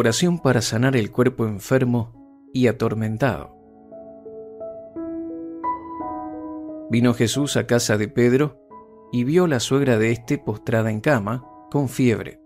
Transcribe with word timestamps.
Oración 0.00 0.38
para 0.38 0.62
sanar 0.62 0.96
el 0.96 1.10
cuerpo 1.10 1.44
enfermo 1.44 2.48
y 2.54 2.68
atormentado. 2.68 3.54
Vino 6.88 7.12
Jesús 7.12 7.58
a 7.58 7.66
casa 7.66 7.98
de 7.98 8.08
Pedro 8.08 8.58
y 9.12 9.24
vio 9.24 9.44
a 9.44 9.48
la 9.48 9.60
suegra 9.60 9.98
de 9.98 10.10
éste 10.10 10.38
postrada 10.38 10.90
en 10.90 11.02
cama, 11.02 11.44
con 11.70 11.90
fiebre. 11.90 12.40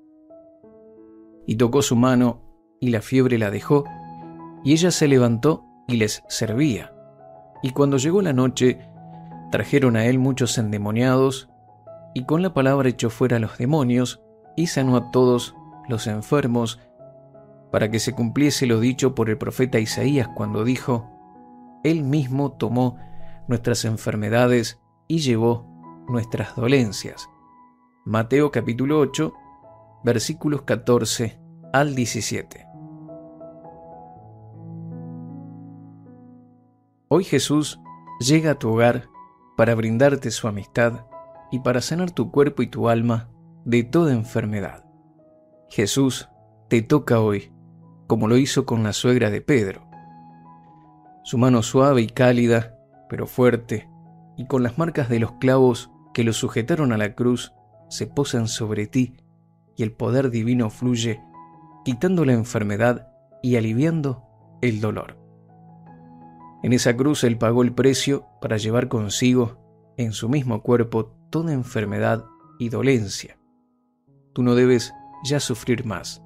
Y 1.46 1.54
tocó 1.54 1.82
su 1.82 1.94
mano, 1.94 2.42
y 2.80 2.90
la 2.90 3.00
fiebre 3.00 3.38
la 3.38 3.52
dejó, 3.52 3.84
y 4.64 4.72
ella 4.72 4.90
se 4.90 5.06
levantó 5.06 5.64
y 5.86 5.98
les 5.98 6.24
servía. 6.28 6.92
Y 7.62 7.70
cuando 7.70 7.98
llegó 7.98 8.20
la 8.20 8.32
noche, 8.32 8.80
trajeron 9.52 9.94
a 9.94 10.06
él 10.06 10.18
muchos 10.18 10.58
endemoniados, 10.58 11.48
y 12.14 12.24
con 12.24 12.42
la 12.42 12.52
palabra 12.52 12.88
echó 12.88 13.10
fuera 13.10 13.36
a 13.36 13.40
los 13.40 13.58
demonios, 13.58 14.24
y 14.56 14.66
sanó 14.66 14.96
a 14.96 15.12
todos 15.12 15.54
los 15.88 16.08
enfermos, 16.08 16.80
para 17.74 17.90
que 17.90 17.98
se 17.98 18.12
cumpliese 18.12 18.66
lo 18.66 18.78
dicho 18.78 19.16
por 19.16 19.28
el 19.28 19.36
profeta 19.36 19.80
Isaías 19.80 20.28
cuando 20.28 20.62
dijo, 20.62 21.10
Él 21.82 22.04
mismo 22.04 22.52
tomó 22.52 22.96
nuestras 23.48 23.84
enfermedades 23.84 24.80
y 25.08 25.18
llevó 25.18 25.66
nuestras 26.06 26.54
dolencias. 26.54 27.28
Mateo 28.04 28.52
capítulo 28.52 29.00
8, 29.00 29.34
versículos 30.04 30.62
14 30.62 31.40
al 31.72 31.96
17. 31.96 32.64
Hoy 37.08 37.24
Jesús 37.24 37.80
llega 38.20 38.52
a 38.52 38.58
tu 38.60 38.70
hogar 38.70 39.08
para 39.56 39.74
brindarte 39.74 40.30
su 40.30 40.46
amistad 40.46 41.06
y 41.50 41.58
para 41.58 41.80
sanar 41.80 42.12
tu 42.12 42.30
cuerpo 42.30 42.62
y 42.62 42.68
tu 42.68 42.88
alma 42.88 43.30
de 43.64 43.82
toda 43.82 44.12
enfermedad. 44.12 44.84
Jesús 45.68 46.28
te 46.68 46.80
toca 46.80 47.18
hoy 47.18 47.50
como 48.06 48.28
lo 48.28 48.36
hizo 48.36 48.66
con 48.66 48.82
la 48.82 48.92
suegra 48.92 49.30
de 49.30 49.40
Pedro. 49.40 49.86
Su 51.22 51.38
mano 51.38 51.62
suave 51.62 52.02
y 52.02 52.06
cálida, 52.06 52.78
pero 53.08 53.26
fuerte, 53.26 53.88
y 54.36 54.46
con 54.46 54.62
las 54.62 54.78
marcas 54.78 55.08
de 55.08 55.20
los 55.20 55.32
clavos 55.32 55.90
que 56.12 56.24
lo 56.24 56.32
sujetaron 56.32 56.92
a 56.92 56.98
la 56.98 57.14
cruz, 57.14 57.52
se 57.88 58.06
posan 58.06 58.48
sobre 58.48 58.86
ti, 58.86 59.16
y 59.76 59.82
el 59.82 59.92
poder 59.92 60.30
divino 60.30 60.70
fluye, 60.70 61.20
quitando 61.84 62.24
la 62.24 62.32
enfermedad 62.32 63.08
y 63.42 63.56
aliviando 63.56 64.22
el 64.62 64.80
dolor. 64.80 65.18
En 66.62 66.72
esa 66.72 66.96
cruz 66.96 67.24
Él 67.24 67.36
pagó 67.36 67.62
el 67.62 67.74
precio 67.74 68.26
para 68.40 68.56
llevar 68.56 68.88
consigo, 68.88 69.58
en 69.96 70.12
su 70.12 70.28
mismo 70.28 70.62
cuerpo, 70.62 71.14
toda 71.30 71.52
enfermedad 71.52 72.24
y 72.58 72.70
dolencia. 72.70 73.38
Tú 74.32 74.42
no 74.42 74.54
debes 74.54 74.92
ya 75.24 75.40
sufrir 75.40 75.84
más. 75.84 76.23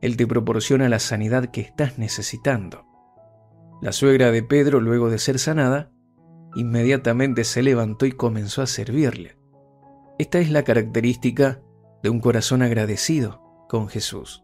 Él 0.00 0.16
te 0.16 0.26
proporciona 0.26 0.88
la 0.88 0.98
sanidad 0.98 1.46
que 1.46 1.60
estás 1.60 1.98
necesitando. 1.98 2.86
La 3.82 3.92
suegra 3.92 4.30
de 4.30 4.42
Pedro, 4.42 4.80
luego 4.80 5.10
de 5.10 5.18
ser 5.18 5.38
sanada, 5.38 5.90
inmediatamente 6.54 7.44
se 7.44 7.62
levantó 7.62 8.06
y 8.06 8.12
comenzó 8.12 8.62
a 8.62 8.66
servirle. 8.66 9.36
Esta 10.18 10.38
es 10.38 10.50
la 10.50 10.64
característica 10.64 11.60
de 12.02 12.10
un 12.10 12.20
corazón 12.20 12.62
agradecido 12.62 13.42
con 13.68 13.88
Jesús. 13.88 14.42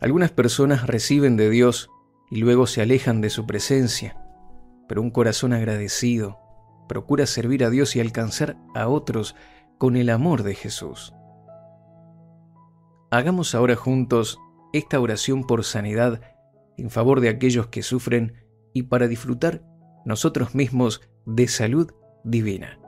Algunas 0.00 0.30
personas 0.30 0.86
reciben 0.86 1.36
de 1.36 1.50
Dios 1.50 1.90
y 2.30 2.36
luego 2.36 2.66
se 2.66 2.82
alejan 2.82 3.20
de 3.20 3.30
su 3.30 3.46
presencia, 3.46 4.16
pero 4.88 5.02
un 5.02 5.10
corazón 5.10 5.52
agradecido 5.52 6.38
procura 6.88 7.26
servir 7.26 7.64
a 7.64 7.70
Dios 7.70 7.94
y 7.96 8.00
alcanzar 8.00 8.56
a 8.74 8.88
otros 8.88 9.36
con 9.78 9.96
el 9.96 10.10
amor 10.10 10.42
de 10.42 10.54
Jesús. 10.54 11.14
Hagamos 13.12 13.56
ahora 13.56 13.74
juntos 13.74 14.38
esta 14.72 15.00
oración 15.00 15.44
por 15.44 15.64
sanidad 15.64 16.20
en 16.76 16.90
favor 16.90 17.20
de 17.20 17.28
aquellos 17.28 17.66
que 17.66 17.82
sufren 17.82 18.34
y 18.72 18.84
para 18.84 19.08
disfrutar 19.08 19.64
nosotros 20.04 20.54
mismos 20.54 21.02
de 21.26 21.48
salud 21.48 21.90
divina. 22.22 22.78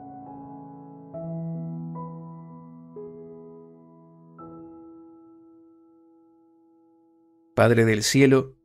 Padre 7.53 7.83
del 7.83 8.01
cielo, 8.01 8.55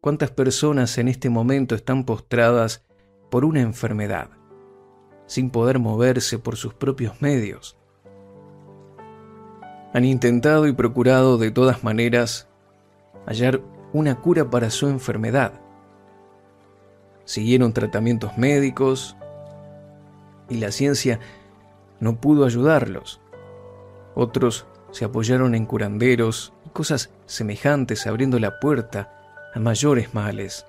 ¿cuántas 0.00 0.30
personas 0.30 0.98
en 0.98 1.08
este 1.08 1.30
momento 1.30 1.74
están 1.74 2.04
postradas 2.04 2.86
por 3.28 3.44
una 3.44 3.60
enfermedad, 3.60 4.30
sin 5.26 5.50
poder 5.50 5.80
moverse 5.80 6.38
por 6.38 6.56
sus 6.56 6.74
propios 6.74 7.20
medios? 7.20 7.76
Han 9.92 10.04
intentado 10.04 10.66
y 10.66 10.72
procurado 10.72 11.38
de 11.38 11.50
todas 11.50 11.82
maneras 11.82 12.48
hallar 13.26 13.60
una 13.92 14.16
cura 14.16 14.50
para 14.50 14.70
su 14.70 14.88
enfermedad. 14.88 15.52
Siguieron 17.24 17.72
tratamientos 17.72 18.36
médicos 18.38 19.16
y 20.48 20.58
la 20.58 20.72
ciencia 20.72 21.20
no 22.00 22.20
pudo 22.20 22.44
ayudarlos. 22.44 23.20
Otros 24.14 24.66
se 24.90 25.04
apoyaron 25.04 25.54
en 25.54 25.66
curanderos 25.66 26.52
y 26.66 26.70
cosas 26.70 27.10
semejantes 27.26 28.06
abriendo 28.06 28.38
la 28.38 28.60
puerta 28.60 29.14
a 29.54 29.58
mayores 29.58 30.14
males. 30.14 30.66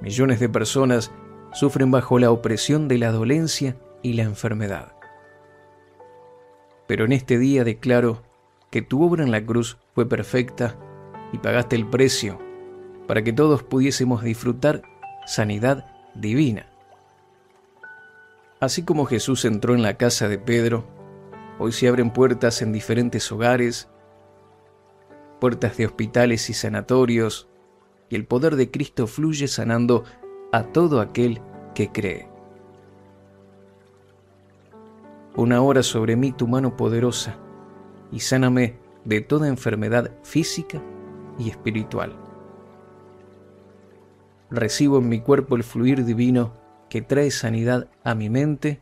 Millones 0.00 0.40
de 0.40 0.48
personas 0.48 1.10
sufren 1.52 1.90
bajo 1.90 2.18
la 2.18 2.30
opresión 2.30 2.86
de 2.88 2.98
la 2.98 3.12
dolencia 3.12 3.76
y 4.02 4.12
la 4.12 4.24
enfermedad. 4.24 4.95
Pero 6.86 7.04
en 7.04 7.12
este 7.12 7.38
día 7.38 7.64
declaro 7.64 8.22
que 8.70 8.82
tu 8.82 9.02
obra 9.02 9.24
en 9.24 9.30
la 9.30 9.44
cruz 9.44 9.78
fue 9.94 10.08
perfecta 10.08 10.76
y 11.32 11.38
pagaste 11.38 11.76
el 11.76 11.86
precio 11.86 12.38
para 13.06 13.22
que 13.22 13.32
todos 13.32 13.62
pudiésemos 13.62 14.22
disfrutar 14.22 14.82
sanidad 15.26 15.86
divina. 16.14 16.66
Así 18.60 18.84
como 18.84 19.06
Jesús 19.06 19.44
entró 19.44 19.74
en 19.74 19.82
la 19.82 19.96
casa 19.96 20.28
de 20.28 20.38
Pedro, 20.38 20.86
hoy 21.58 21.72
se 21.72 21.88
abren 21.88 22.10
puertas 22.10 22.62
en 22.62 22.72
diferentes 22.72 23.30
hogares, 23.30 23.88
puertas 25.40 25.76
de 25.76 25.86
hospitales 25.86 26.48
y 26.50 26.54
sanatorios, 26.54 27.48
y 28.08 28.16
el 28.16 28.24
poder 28.24 28.56
de 28.56 28.70
Cristo 28.70 29.06
fluye 29.06 29.48
sanando 29.48 30.04
a 30.52 30.64
todo 30.64 31.00
aquel 31.00 31.40
que 31.74 31.90
cree. 31.90 32.35
Pon 35.36 35.52
ahora 35.52 35.82
sobre 35.82 36.16
mí 36.16 36.32
tu 36.32 36.48
mano 36.48 36.78
poderosa 36.78 37.36
y 38.10 38.20
sáname 38.20 38.78
de 39.04 39.20
toda 39.20 39.48
enfermedad 39.48 40.10
física 40.22 40.82
y 41.38 41.50
espiritual. 41.50 42.16
Recibo 44.50 44.96
en 44.96 45.10
mi 45.10 45.20
cuerpo 45.20 45.56
el 45.56 45.62
fluir 45.62 46.06
divino 46.06 46.54
que 46.88 47.02
trae 47.02 47.30
sanidad 47.30 47.88
a 48.02 48.14
mi 48.14 48.30
mente, 48.30 48.80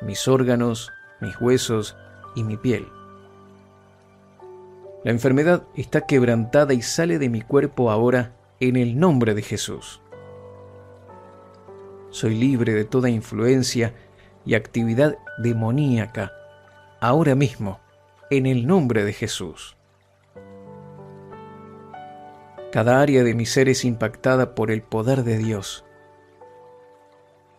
mis 0.00 0.28
órganos, 0.28 0.90
mis 1.20 1.38
huesos 1.38 1.94
y 2.34 2.42
mi 2.42 2.56
piel. 2.56 2.86
La 5.04 5.10
enfermedad 5.10 5.64
está 5.74 6.06
quebrantada 6.06 6.72
y 6.72 6.80
sale 6.80 7.18
de 7.18 7.28
mi 7.28 7.42
cuerpo 7.42 7.90
ahora 7.90 8.34
en 8.60 8.76
el 8.76 8.98
nombre 8.98 9.34
de 9.34 9.42
Jesús. 9.42 10.00
Soy 12.08 12.34
libre 12.34 12.72
de 12.72 12.84
toda 12.84 13.10
influencia 13.10 13.94
y 14.50 14.56
actividad 14.56 15.16
demoníaca, 15.38 16.32
ahora 16.98 17.36
mismo, 17.36 17.78
en 18.30 18.46
el 18.46 18.66
nombre 18.66 19.04
de 19.04 19.12
Jesús. 19.12 19.76
Cada 22.72 23.00
área 23.00 23.22
de 23.22 23.34
mi 23.34 23.46
ser 23.46 23.68
es 23.68 23.84
impactada 23.84 24.56
por 24.56 24.72
el 24.72 24.82
poder 24.82 25.22
de 25.22 25.38
Dios 25.38 25.84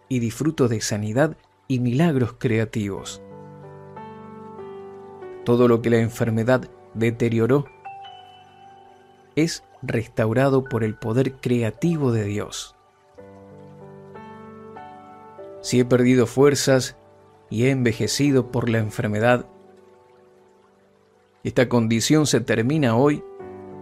y 0.09 0.19
disfruto 0.19 0.67
de 0.67 0.81
sanidad 0.81 1.37
y 1.69 1.79
milagros 1.79 2.35
creativos. 2.37 3.21
Todo 5.45 5.69
lo 5.69 5.81
que 5.81 5.91
la 5.91 5.99
enfermedad 5.99 6.67
deterioró 6.93 7.67
es 9.37 9.63
restaurado 9.81 10.65
por 10.65 10.83
el 10.83 10.95
poder 10.95 11.35
creativo 11.35 12.11
de 12.11 12.25
Dios. 12.25 12.75
Si 15.61 15.79
he 15.79 15.85
perdido 15.85 16.25
fuerzas 16.25 16.97
y 17.49 17.65
he 17.65 17.69
envejecido 17.69 18.51
por 18.51 18.69
la 18.69 18.79
enfermedad, 18.79 19.47
esta 21.43 21.69
condición 21.69 22.27
se 22.27 22.41
termina 22.41 22.95
hoy 22.95 23.23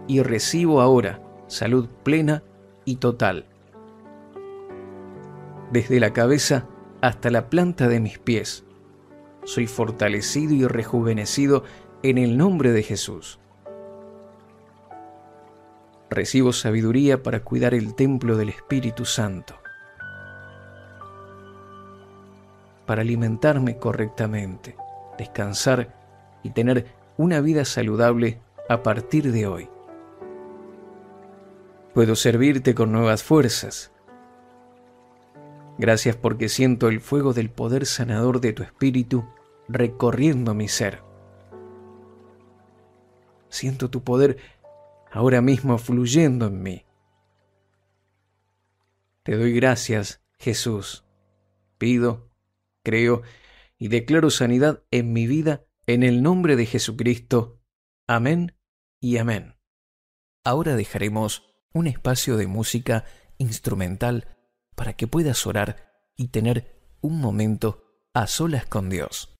y 0.06 0.22
recibo 0.22 0.80
ahora 0.80 1.22
salud 1.46 1.88
plena 2.02 2.42
y 2.84 2.96
total. 2.96 3.46
Desde 5.70 6.00
la 6.00 6.12
cabeza 6.12 6.66
hasta 7.00 7.30
la 7.30 7.48
planta 7.48 7.88
de 7.88 8.00
mis 8.00 8.18
pies, 8.18 8.64
soy 9.44 9.66
fortalecido 9.66 10.54
y 10.54 10.66
rejuvenecido 10.66 11.64
en 12.02 12.18
el 12.18 12.36
nombre 12.36 12.72
de 12.72 12.82
Jesús. 12.82 13.40
Recibo 16.08 16.52
sabiduría 16.52 17.22
para 17.22 17.44
cuidar 17.44 17.72
el 17.72 17.94
templo 17.94 18.36
del 18.36 18.48
Espíritu 18.48 19.04
Santo, 19.04 19.59
para 22.90 23.02
alimentarme 23.02 23.78
correctamente, 23.78 24.74
descansar 25.16 25.94
y 26.42 26.50
tener 26.50 26.86
una 27.18 27.40
vida 27.40 27.64
saludable 27.64 28.42
a 28.68 28.82
partir 28.82 29.30
de 29.30 29.46
hoy. 29.46 29.68
Puedo 31.94 32.16
servirte 32.16 32.74
con 32.74 32.90
nuevas 32.90 33.22
fuerzas. 33.22 33.92
Gracias 35.78 36.16
porque 36.16 36.48
siento 36.48 36.88
el 36.88 37.00
fuego 37.00 37.32
del 37.32 37.48
poder 37.48 37.86
sanador 37.86 38.40
de 38.40 38.54
tu 38.54 38.64
espíritu 38.64 39.24
recorriendo 39.68 40.52
mi 40.52 40.66
ser. 40.66 41.00
Siento 43.50 43.88
tu 43.88 44.02
poder 44.02 44.38
ahora 45.12 45.40
mismo 45.40 45.78
fluyendo 45.78 46.48
en 46.48 46.60
mí. 46.60 46.84
Te 49.22 49.36
doy 49.36 49.52
gracias, 49.52 50.20
Jesús. 50.40 51.04
Pido, 51.78 52.29
creo 52.82 53.22
y 53.78 53.88
declaro 53.88 54.30
sanidad 54.30 54.82
en 54.90 55.12
mi 55.12 55.26
vida 55.26 55.64
en 55.86 56.02
el 56.02 56.22
nombre 56.22 56.56
de 56.56 56.66
Jesucristo. 56.66 57.60
Amén 58.06 58.56
y 59.00 59.16
amén. 59.16 59.56
Ahora 60.44 60.76
dejaremos 60.76 61.54
un 61.72 61.86
espacio 61.86 62.36
de 62.36 62.46
música 62.46 63.04
instrumental 63.38 64.36
para 64.74 64.94
que 64.94 65.06
puedas 65.06 65.46
orar 65.46 65.90
y 66.16 66.28
tener 66.28 66.80
un 67.00 67.20
momento 67.20 67.84
a 68.14 68.26
solas 68.26 68.66
con 68.66 68.90
Dios. 68.90 69.39